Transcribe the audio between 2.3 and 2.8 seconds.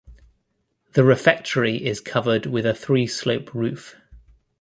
with a